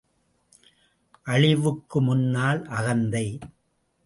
[1.27, 3.25] அழிவுக்கு முன்னால் அகந்தை.